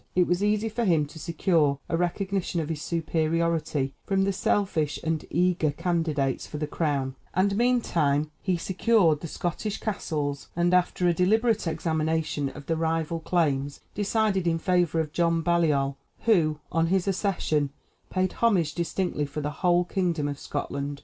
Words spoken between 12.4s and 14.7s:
of the rival claims, decided in